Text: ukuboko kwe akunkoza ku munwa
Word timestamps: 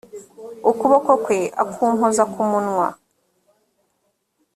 ukuboko 0.69 1.11
kwe 1.23 1.39
akunkoza 1.63 2.23
ku 2.31 2.41
munwa 2.51 2.87